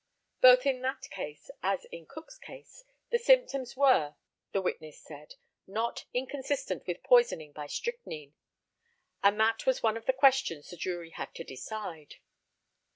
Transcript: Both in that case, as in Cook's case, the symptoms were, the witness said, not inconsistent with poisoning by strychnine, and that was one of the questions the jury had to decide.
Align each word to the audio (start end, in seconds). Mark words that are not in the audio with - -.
Both 0.41 0.65
in 0.65 0.81
that 0.81 1.07
case, 1.11 1.51
as 1.61 1.85
in 1.91 2.07
Cook's 2.07 2.39
case, 2.39 2.85
the 3.11 3.19
symptoms 3.19 3.77
were, 3.77 4.15
the 4.51 4.59
witness 4.59 4.99
said, 4.99 5.35
not 5.67 6.05
inconsistent 6.11 6.87
with 6.87 7.03
poisoning 7.03 7.51
by 7.51 7.67
strychnine, 7.67 8.33
and 9.21 9.39
that 9.39 9.67
was 9.67 9.83
one 9.83 9.97
of 9.97 10.07
the 10.07 10.13
questions 10.13 10.71
the 10.71 10.75
jury 10.75 11.11
had 11.11 11.35
to 11.35 11.43
decide. 11.43 12.15